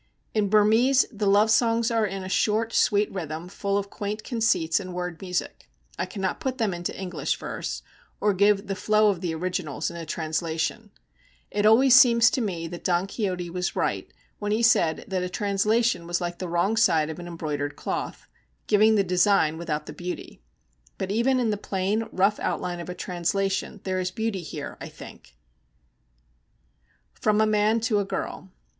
[0.33, 4.79] In Burmese the love songs are in a short, sweet rhythm, full of quaint conceits
[4.79, 5.69] and word music.
[5.99, 7.83] I cannot put them into English verse,
[8.19, 10.89] or give the flow of the originals in a translation.
[11.51, 15.29] It always seems to me that Don Quixote was right when he said that a
[15.29, 18.25] translation was like the wrong side of an embroidered cloth,
[18.65, 20.41] giving the design without the beauty.
[20.97, 24.89] But even in the plain, rough outline of a translation there is beauty here, I
[24.89, 25.35] think:
[27.21, 28.49] _From a Man to a Girl.